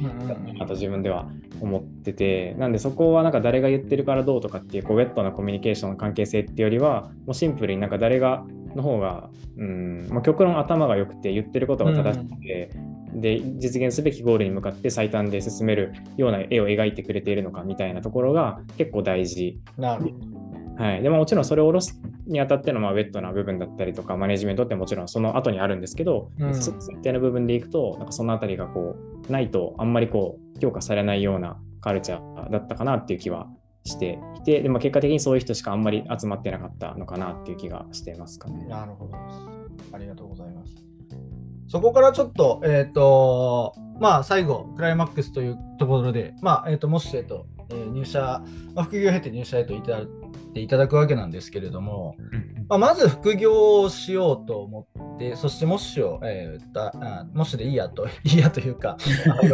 [0.54, 1.28] なと自分では
[1.60, 12.70] 思っててなんでそこはなんか誰が言ってるからどうとかっていうこうウェットなコミュニケーションの関係性っていうよりはもうシンプルになんか誰がの方が、うんまあ、極論頭が良くて言ってることが正しくて、
[13.14, 19.60] で実現すべきゴールに向かって最短で進めるような絵を描いてくれているのかみたいなところが結構大事。
[20.76, 28.96] はい、でももちろんそれを下ろすにあたってのまあウェットな部分だったりとかマネジメントってもちろんその後にあるんですけど、うんそ設定の部分でいくとなんかそのあたりがこ
[29.28, 33.46] うないとあんまりこう評価されないようなカルチャーだったかなっていう気は
[33.84, 38.66] していてでも結果的にそういう人しかあんまり集まってなかったのかなっていう気がしてますかね。
[38.66, 39.18] なるほどで
[39.84, 39.94] す。
[39.94, 40.74] ありがとうございます。
[41.68, 48.42] そこからちょっと、えっ、と、まあ、最後、クライマックスというところで、まあ、えっ、と、モッシュへと、えー入社、
[48.74, 50.00] まあ、副業を経て入社へといた
[50.54, 52.16] ていただくわけなんですけれども、
[52.68, 58.96] まあ、まず副業をしようと思って、そしてモッシュを、えーだあモッシュでいいやと、 いいやというか、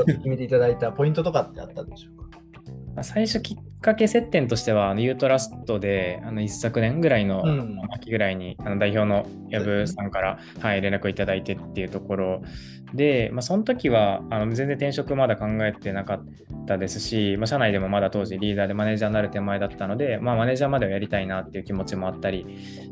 [0.06, 2.40] 決めていただいたポイントとかってあったでしょうか？
[2.94, 7.80] まあ最初きっかけ接点としてはユートラストであの一昨年ぐらいのうん。
[7.92, 12.42] 秋ぐらいにあの代表の藪さんから、はい、連絡をいただいてっていうところ
[12.94, 16.24] で、まあ、その時はあの全然転職まだ考えてなかっ
[16.66, 22.46] たですし、まあ、社内でもまだ当時リーダーでマネージャーになる手前だったので、まあ、マネージャーまではやりたいなっていう気持ちもあったり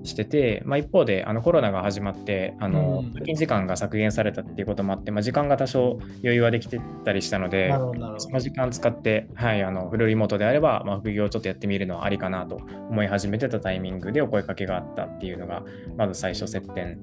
[0.04, 8.32] してて、まあ、一方であのコロナが始まってあのうん通勤時間が削減されたっていうこともあって、まあ、時間が多少余裕はできてたりしたので、そど。
[8.32, 12.56] の時間使って、はい、あのフルリモートであれば、まあ、副業をちょっとやってみるのはありかなと
[12.90, 15.62] 思い始めてたタイミングでお声かけがあったっていうのが、
[15.96, 16.98] まず最初接点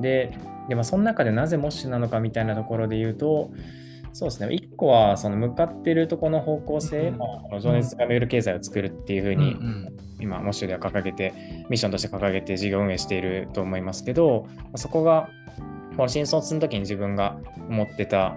[0.00, 0.36] で、
[0.68, 3.50] でまあ、その中でなぜモッシュなのかみたいなところで言うと、
[4.12, 9.96] そうですね、1個はその向かってるところの方向性、うんま情熱が巡る経済を作るっていうふううんに、うん。
[10.20, 11.32] 今、モッシュでは掲げて、
[11.68, 14.46] ミッションとして掲げて事業運営していると思いますけど、
[14.76, 15.30] そこが、
[15.96, 18.36] この新卒の時に自分が思ってた、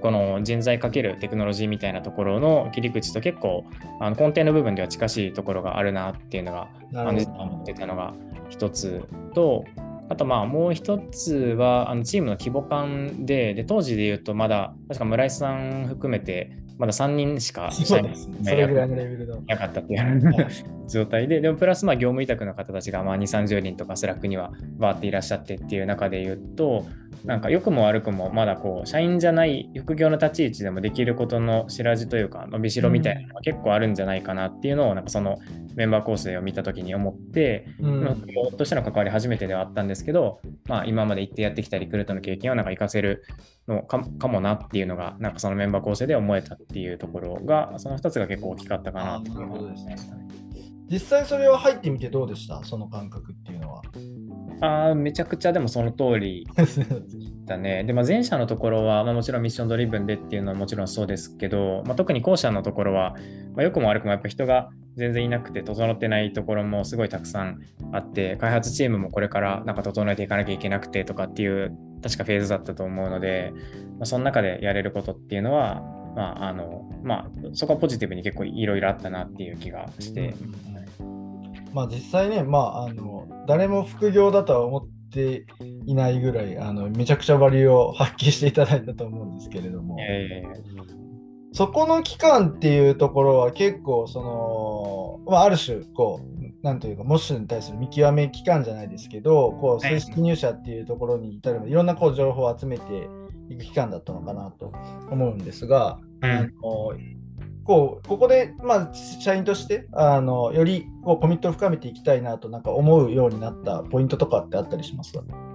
[0.00, 3.64] この人材かけるテクノロジーみたいなところの切り口と結構、
[4.00, 7.10] あの根底の部分では近しいところがあるなっていうのが、なるほど。
[7.10, 8.14] あの実は思ってたのが
[8.48, 9.02] 一つ
[9.34, 9.64] と、
[10.12, 18.36] あとまあもう一つはあのチームの規模感でで当時で言うとまだ確か村井さん含めてまだ3人しか社員そうですね。
[18.42, 19.40] それぐらいのレベルの。
[19.46, 20.46] なかったっていう
[20.88, 26.86] 状態で、でもプラスまあ業務委託の方たちがまあ2、30人とかスラックにはバーっていらっしゃってっていう中で言うと、
[27.24, 35.38] なんか良くも悪くもまだこう社員じゃない副業の立ち位置でもできることの白地というか伸びしろみたいなのが結構あるんじゃないかなっていうのをなんかその
[35.74, 38.26] メンバー構成を見た時に思って、うん。
[38.56, 43.24] としての関わり初めてではあったんですけど、まあ、今まで行ってやってきたリクルートの経験をなんか活かせる
[43.68, 50.28] のかかもなっていうのがなんかそのメンバー構成で思えたっていうところがその2つが結構大きかったかなっていうあーなるほどですね思いましたね。
[50.90, 52.62] 実際それは入ってみてどうでした？
[52.64, 53.82] その感覚っていうのは。
[54.64, 56.46] あーめちゃくちゃでもその通り
[57.46, 57.82] だね。
[57.84, 63.16] で、まあ、前者のところは、まあ、もちろんミッションドリブンでっていうのはもちろんそうですけど、まあ、特に後者のところは、
[63.56, 73.52] まあ、良くも悪くもやっぱ人が全然いなくて整ってないところもすごいたくさんあって、開発チームもこれからなんか整えていかなきゃいけなくてとかっていう、確かフェーズだったと思うので、
[73.98, 75.82] まあ、その中でやれることっていうのは、
[76.14, 80.34] まあ、あの、まあ、そこはポジティブに結構いろいろあったなっていう気がして、
[81.72, 85.46] まあ実際ね、まあ、あの誰も副業だとは思って
[85.86, 90.42] いないぐらいあのめちゃくちゃバリューを発揮していただいたと思うんですけれども、え
[91.52, 103.08] そこの期間っていうところは結構その、まあ、ある種こうなんというかモッシュに対する見極め期間じゃないですけどこうはい正式入社っていうところに至るまでいろんなこう情報を集めて
[103.50, 104.72] いく期間だったのかなと
[105.10, 106.30] 思うんですが、うん。
[106.30, 106.48] あの
[107.64, 115.51] こうここで、まあ、社員としてあのよりこうコミットを深めていきたいなとなんか思うようになったポイントとかってあったりしますか？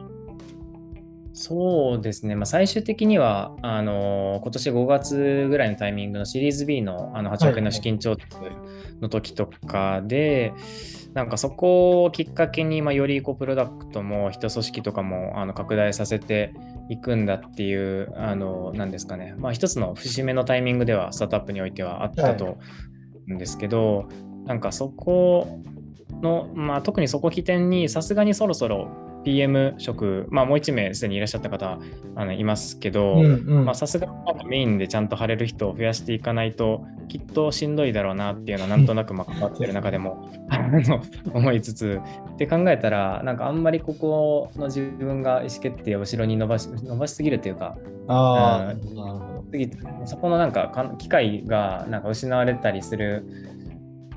[1.39, 8.35] そうですね、まあ、最終的にはあの今年5月ぐらいのタイミングのシリーズ B のあの8億円の資金調達
[9.01, 16.53] の時とかで、はいなんかそこをきっかけに、まあ、よりこうプロダクトも人組織とかもあの拡大させて
[16.89, 22.57] いくんだっていう、あの、なんですかね、まあ、一つの節目のタイミングでは、スタートアップにおいてはあったと思
[23.29, 24.07] うんですけど、はい、
[24.45, 25.59] なんかそこ
[26.21, 28.87] の、まあ、特にそこ起点に、さすがにそろそろ
[29.27, 31.79] PM 職、まあ、もう1名すでにいらっしゃった方
[32.15, 33.21] あのいますけど、
[33.73, 34.07] さすが
[34.45, 40.31] メインでちゃんと貼れる人を増やしていかないと、きっとしんどいだろうなっていうのは、なんとなくまあ関わってる中でも
[41.33, 41.99] 思いつつ、
[42.35, 48.73] って考えたら、なんかあんまりここの自分が意思決定を後ろに伸ばし伸ばしすぎるというか、あ
[49.51, 53.25] うん、そこのなんか機会がなんか失われたりする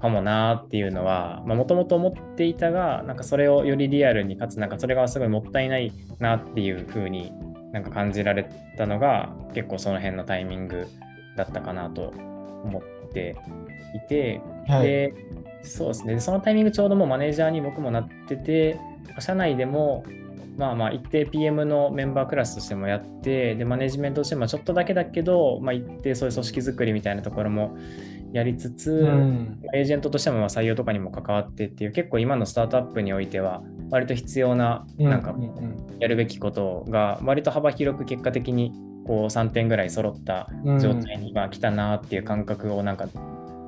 [0.00, 7.32] かもなっていうのはもともと思っていたがなんかそれをよりリアルにかつなんかそれがすごいもったいないなっていう風に
[7.72, 10.86] なんか感じられたのが結構その辺のタイミング
[11.36, 12.12] だったかなと
[12.64, 13.36] 思って
[13.94, 15.14] いて、はい、で
[15.62, 16.20] そうですね。
[16.20, 18.78] そのタイミングちょうどもうマネージャーに僕もなってて
[19.18, 20.04] 社内でも
[20.56, 27.76] まあまあ一定 PM のメンバークラスとしてもやってでマネジメントとしてもちょっとだけだけど、まあ、一定そういう組織づくりみたいなところも
[28.32, 35.34] やりつつ、うん、エージェントとしても採用とかにも関わってっていう結構今のスタートアップにおいては割と必要ななんか
[35.98, 38.72] やるべきことが割と幅広く結果的に
[39.06, 40.48] こう3点ぐらい揃った
[40.80, 43.08] 状態に今来たなっていう感覚をなんか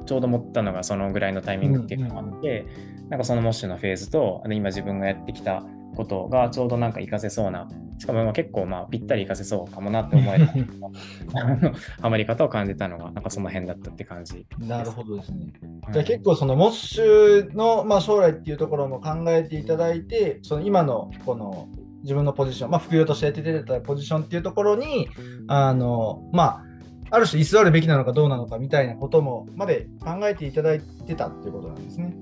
[0.07, 2.67] ちょうど持ったのがそのぐらいのタイミングっていうのがあって、
[3.09, 5.63] なんかそのモッシュのフェーズと今自分がやってきた
[5.97, 7.69] ことがちょうどなんか活かせそうな、
[8.03, 10.47] しかも結構まあぴったり活かせそうかもなって思えた
[12.03, 14.45] ハマり方を感じたのが、なんかその辺だったって感じ。
[14.59, 15.53] なるほどですね。
[15.93, 21.69] じゃあ結構そのモッシュのまあ将来っていうところも考えていただいて、その今のこの
[22.03, 25.09] 自分のポジション、まあ、副業としてやってたポジションっていうところに、
[25.47, 26.65] あのまあ、
[27.11, 32.13] ある種居座るべきなのかどうなのかみたいなこともまで考えていただいてたっていうことなんですね。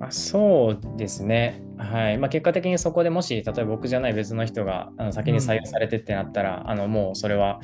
[0.00, 1.62] まあ、そうですね。
[1.76, 7.60] はいまあ、結果的にそこでもし、例えば僕じゃない別の人があの先に採用されてってなったら、うん、あのもうそれは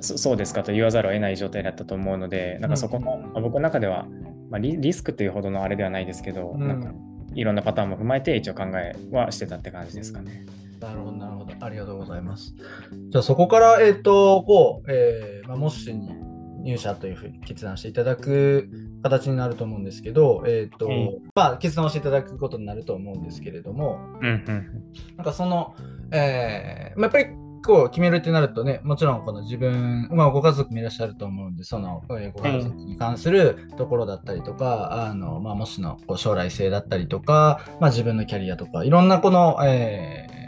[0.00, 4.06] そうですかと言わざるを得ない状態だったと思うので、なんかそこも、まあ、僕の中では、
[4.50, 6.92] まあリ、リスクというほどのあれではないですけど、うん、なんか
[7.34, 10.44] いろんなパターンも踏まえて一応考えはしてたって感じですかね。
[10.80, 11.54] なるほど、なるほど。
[11.60, 12.54] ありがとうございます。
[13.08, 16.10] じゃあそこから、えっ、ー、と、こう、えーまあ、モッシュに
[16.64, 18.70] 入社というふうに決断していただく
[19.02, 24.84] 形になると思うんですけど、えっ、ー、と、うん、まあ、決断をしていただくことになると思うんですけれども、うんうん、
[25.16, 25.76] なんかその、
[26.10, 27.26] えー、まあ、やっぱり
[27.64, 40.43] こう決めるってなるとね、もちろんこの自分、まあ、ご家族もいらっしゃると思うんで、その、えー、ご家族に関するところだったりとか、あの、まあ、もしのこう将来性だったりとか、まあ、自分のキャリアとか、いろんなこの、えー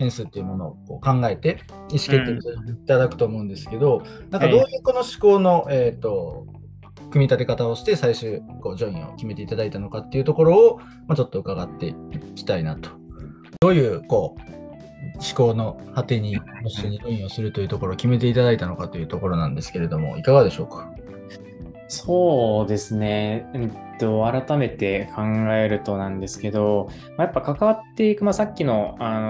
[0.00, 1.60] 変数っていうものをこう考えて
[1.90, 6.46] 意思決定いただくと思うんですけど、うん、なんかどういうこの思考の、えーと、
[7.10, 11.94] 組み立て方をして最終こうジョインを決めていただいたのかっていうところを、まあ、ちょっと伺ってい
[12.34, 12.88] きたいなと。
[13.60, 14.40] どういうこう
[15.16, 20.90] 思考の果てに一緒にジョインをするというところを決めていただいたのかというところなんですけれども、いかがでしょうか？
[21.92, 23.50] そうですね。
[23.52, 25.22] えっと、改めて考
[25.52, 29.20] えるとなんですけど、まあ、やっぱ関わっていく、まあ、さっきの、あ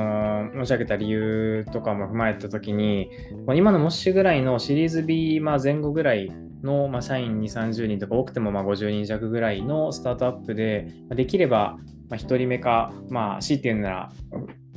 [0.52, 3.10] の申し上げた理由とかも踏まえたときに、
[3.54, 6.30] 今のモッシュぐらいのシリーズ B、まあ、前後ぐらい
[6.62, 11.78] の、まあ、社員2、30人とか多くてもまあ50人弱ぐらいのスタートアップで、まあできれば
[12.10, 14.12] まあ1人目か、まあ、C っていうなら、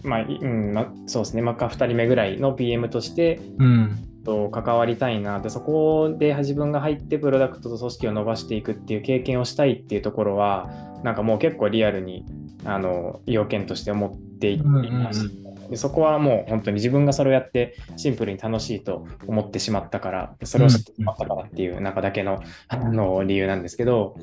[0.04, 5.39] まあうんまあ、そうですね、まあ、2人目ぐらいの PM として、うんと関わりたいな。
[5.39, 10.69] でそこで自分が入ってプロダクトと組織を伸ばしていくっていう経験をしたいっていうところは
[11.03, 12.25] なんかもう結構リアルに
[12.65, 15.29] あの要件として思っています、
[15.69, 24.15] でそこはもう本当に自分がそれをやってシンプルに楽しいと思ってしまったからそれを知ってしまったからっていう中だけのあの理由なんですけど。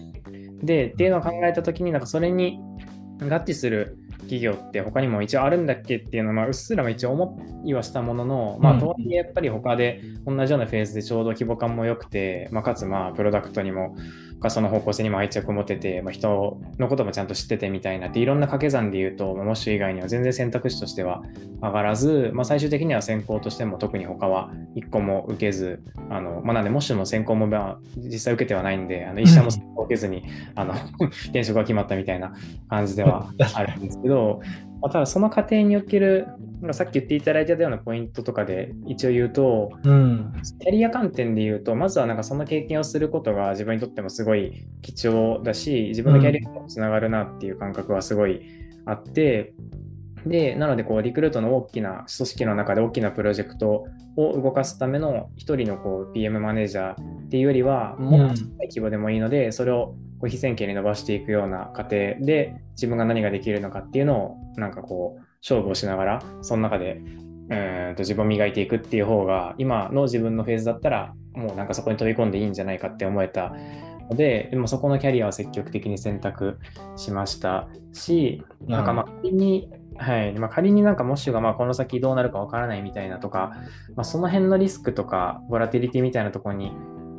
[0.63, 2.61] でっていうのを考えた時になんかそれに
[3.19, 13.97] 合致する企業って他にも一応あるんだっけっていうのは、まあ、うっすら一応思いはしたものの、まあ、とはいえやっぱり他で同じようなフェーズでちょうど規模感も良くて、まあ、かつまあプロダクトにも
[14.41, 21.23] かその方向性にも愛着を持てて、まあ、人のこともちゃんと知っててみたいなっていろんな掛け算で言うと、まあ、モッシュ以外には全然選択肢としては
[21.63, 27.49] 上がらず、まあ、最終的には先行としても特に他は1個も受けずあの、まあ、なんでモッシュの先行も
[27.97, 30.75] 実際受けてはないんであの 一社も受けずに、あの
[31.27, 32.33] 転職が決まったみたいな
[32.69, 34.41] 感じではあるんですけど、
[34.81, 36.27] まあ、ただその過程における
[36.61, 40.33] なんかさっき言っていただいたようなポイントとかで一応言うと、うん。
[40.61, 48.43] キャリア観点で言うと、まずはなんかその経験をすることが自分にとってもすごい貴重だし、自分のキャリアにもつながるなっていう感覚はすごい
[48.85, 49.55] あって、
[50.27, 61.91] で、なのでこうリクルートの大きな組織の中で大きなプロジェクトを動かすための一人のこう PM マネージャーっていうよりは、もっと小さい規模でもいいので、それをこう非線形に伸ばしていくような過程
[62.21, 67.01] で自分が何ができるのかっていうのをなんかこう勝負をしながら、その中で
[67.51, 73.53] うーんと自分を磨いていくっていう方が今の自分のフェーズだったらもうなんかそこに飛び込んでいいんじゃないかって思えた
[74.09, 76.59] のででもそこのキャリアを積極的に選択
[76.97, 79.09] しましたしなんかまあ
[79.97, 83.53] はいまあ、仮になんかモッシュがまあこの先どうなるかわからないみたいなとか、
[83.97, 86.73] まあ、その辺のリスクとかボラティリティみたいなところに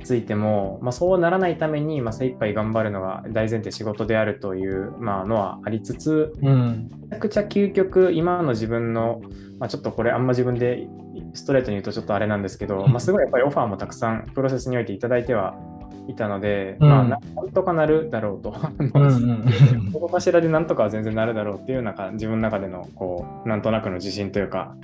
[0.03, 6.89] ついても、まあ、そうならないために、まあ、精一杯頑張るのが大前提仕事であるという、まあ、のはありつつ、うん。
[7.01, 9.22] めちゃくちゃ究極、今の自分の、
[9.59, 10.88] まあ、ちょっとこれあんま自分で
[11.34, 15.55] ストレートに言うとちょっとあれなんですけど、まあ、すごいやっぱりオファーもたくさんプロセスにおいていただいては
[16.08, 16.89] いたので、うん。
[16.89, 18.56] まあ、なんとかなるだろうと。
[18.80, 24.76] うんうんどこかしらでなんとかは全然なるだろうっていうなんか自分の中でのこうなんとなくの自信というか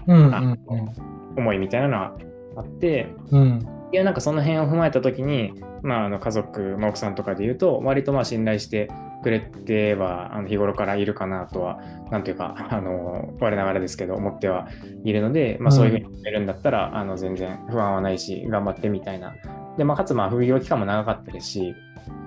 [1.35, 2.17] 思いみたいなのは
[2.55, 3.67] あってうん。
[3.91, 8.89] いやなんかその辺を踏まえた時に、まあ、あの家族、まあ、奥さんとかで言うと割とまあ信頼して
[9.23, 11.79] くれてはあの日頃からいるかなとは
[12.11, 14.67] なんていうかあの我ながらですけど思っては
[15.03, 19.35] いるので、まあ、そういうふうに言えるんだったら、あの全然不安はないし頑張ってみたいな
[19.77, 21.75] で、まあ、かつまあ副業期間も長かったですし、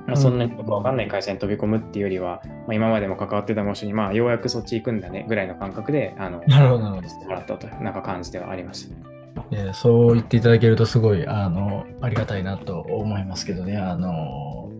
[0.07, 8.96] まあ、そんなによくわかんない会社に飛び込むっていうよりは、まあ、今までも関わってた模試に、まあ、ようやくそっち行くんだねぐらいの感覚であのなるほどなるほどったというなんか感じではありました。
[9.53, 13.76] えーそう言っていただけるとすごいあのありがたいなと思いますけどね。
[13.76, 14.70] あの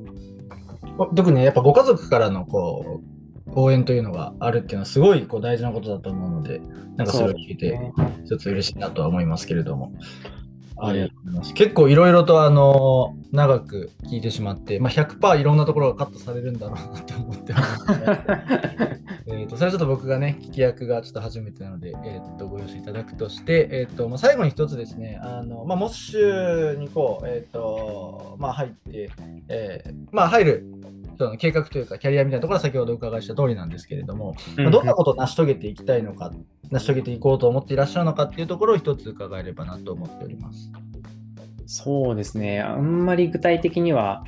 [1.15, 3.01] 特にねやっぱご家族からのこ
[3.47, 6.61] う応援というのがあるっていうのはすごいこう大事なことだと思うので、
[6.97, 7.93] なんかそれを聞いて
[8.25, 9.93] 一つ嬉しいなとは思いますけれども。
[10.83, 11.55] ありがとうございます。
[11.55, 17.85] 結構いろいろとあの長く聞いてしまって、まあ、100%いろんなところがカットされるんだろうなと思ってます、
[19.27, 29.11] えーとそれはちょっと僕がね、聞き役がちょっと初めてなので、えー、とご容赦いただくとして、えーとまあ、最後に一つですね、あのまあ、モッシュにこう、えーとまあ、入って、
[29.49, 30.67] えーまあ、入る
[31.21, 36.33] その計画というか、キャリアみたいなところは先ほどお伺いした通りなんですけれども、まあどんなことを成し遂げていきたいのか、
[36.71, 40.73] 成し遂げていこうと思っていらっしゃるのかっていうところを一つ伺えればなと思っております。
[41.67, 44.25] そうですね、あんまり具体的には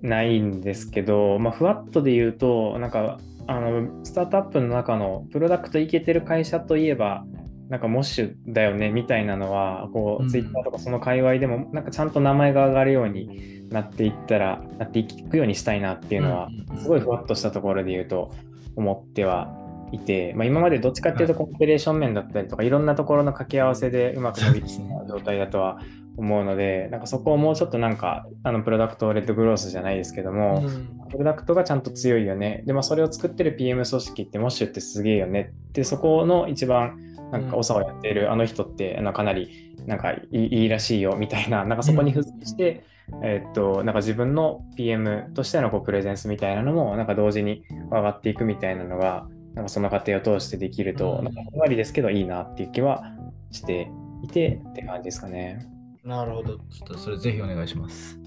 [0.00, 7.26] ないんですけど、まあ、ふわっとで言うと、なんかあのスタートアップの中のプロダクトいけてる会社といえば、
[7.70, 10.28] なんかモッシュだよねみたいなのは、こう、うん。
[10.28, 16.48] ツイッターとかその界隈でも、なんかちゃんと名前が上がるようになっていったら、なっていくようにしたいなっていうのは、
[16.78, 18.32] すごいふわっとしたところで言うと
[18.74, 19.56] 思っては
[19.92, 25.80] いて、まあ、今までどっちかっていうとコンペレーション面だったりとかいろんなところの掛け合わせでうまく伸びてきた状態だとは
[26.16, 30.62] 思うのでなんかそこをもうちょっとなんかあのプロダクトレッドグロースじゃないですけども、
[31.10, 32.62] プロダクトがちゃんと強いよね。
[32.66, 35.52] で、まあ、それを作ってる PM 組織ってモッシュってすげえよね。
[35.70, 36.98] ってそこの一番
[37.30, 42.84] なんか長をやっているあの人ってあのかなりなんかいいらしいよみたいななんかそこに付随して、
[43.22, 53.04] えーっとなんか自分の PM としてのこうプレゼンスみたいなのもなんか同時に上がっていくみたいなのがなんかその過程を通してできると、うんなんかふんわりですけどいいなっていう気は
[53.50, 53.90] して
[54.22, 55.66] いてって感じですかね。
[56.04, 56.56] なるほど。
[56.56, 58.18] ちょっとそれぜひお願いします。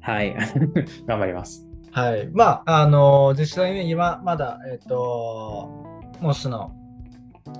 [0.00, 0.34] はい。
[1.06, 1.66] 頑張ります。
[1.92, 2.28] はい。
[2.32, 5.68] まあ、あの実際ね、今まだ、えっ、と、
[6.20, 6.72] モッシュの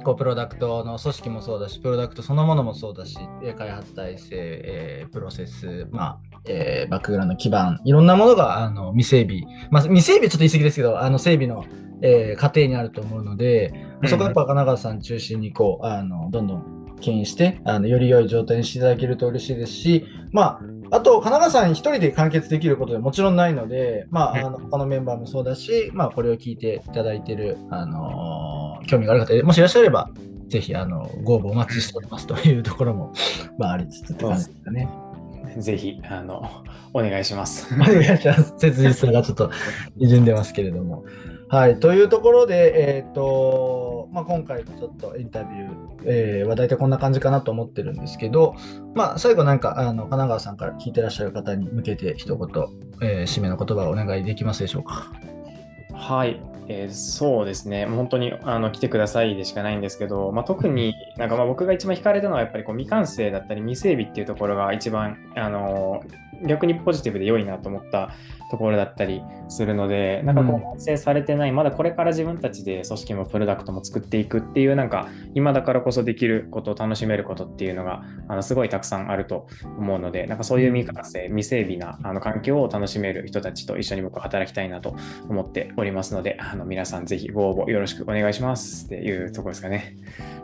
[0.05, 11.64] こうプロダクトの組織もそうだし、プロダクトそのものもそうだし、えー開発体制、えープロセス、まあ、えーバックグラウンド基盤、いろんなものがあの未整備、まあ、未整備はちょっと言い過ぎですけど、あの整備の、
[12.03, 13.72] えー過程にあると思うので、
[14.03, 14.09] うん。
[14.09, 20.61] そこはやっぱ金川さん中心にこうあのどんどん牽引してあのより良い状態にしていただけると嬉しいですし、まあ、
[20.91, 30.11] あと、金川さん一人で完結できることでもちろんないので、まあ、あの他のメンバーもそうだし、まあ、これを聞いていただいている、あのー興味がある方、もしいらっしゃれば、
[30.49, 33.12] ぜひ、あの、ご応募お待ちしておりますというところも、
[33.59, 34.88] まあ、ありつつって感じですかね。
[35.59, 36.49] ぜひ、あの、
[36.93, 37.72] お願いします。
[37.74, 38.55] お願いします。
[38.59, 39.51] 切実さがちょっと
[39.99, 41.05] 滲んでますけれども。
[41.51, 48.55] はい、というところで、えっ、と、まあ、今回のちょっとインタビュー、えーは大体こんな感じかなと思ってるんですけど、
[48.94, 52.66] まあ、最後なんか、あの、神奈川さんから聞いてらっしゃる方に向けて一言、
[53.03, 55.11] えー締めの言葉をお願いできますでしょうか。
[55.92, 56.40] はい。
[56.68, 66.05] えーそうですね、もう本当にあの来てくださいでしかないんですけど、まあ、特になんかまあ僕が一番惹かれたのはやっぱりこう未完成だったり未整備っていうところが一番あの
[66.46, 68.11] 逆にポジティブで良いなと思った
[68.51, 79.46] ところだったりするので、なんかこう完成されてない、まだこれから自分たちで組織もプロダクトも作っていくっていう、なんか今だからこそできることを楽しめることっていうのがあのすごいたくさんあると
[79.78, 84.96] 思うので、なんかそういう未完成、未整備なあの環境を楽しめる人たちと一緒に僕は働きたいなと
[85.28, 89.96] 思っておりますので、あの皆さんぜひご応募よろしくお願いしますっていうところですかね。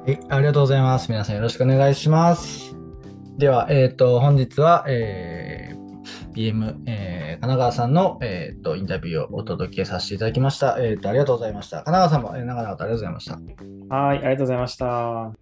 [0.07, 1.11] はい、ありがとうございます。
[1.11, 2.77] 皆さんよろしくお願いします。
[3.37, 5.76] では、えっ、と、本日は、えー
[6.37, 10.77] PM、えー神奈川さんの、えー、とインタビューをお届けさせていただきました。
[10.79, 11.83] えー、とありがとうございました。
[11.83, 13.95] 神奈川さんも、えー長々とありがとうございました。
[13.95, 15.33] はい、ありがとうございました。